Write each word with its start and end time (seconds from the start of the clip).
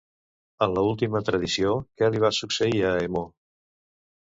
En 0.65 0.71
l'última 0.77 1.21
tradició, 1.27 1.75
què 2.01 2.11
li 2.15 2.23
va 2.25 2.33
succeir 2.39 2.83
a 2.91 2.97
Hemó? 3.05 3.25